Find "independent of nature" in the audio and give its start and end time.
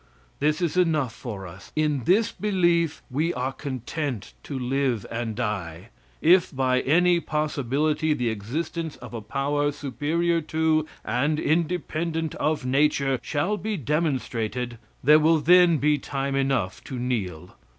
11.39-13.19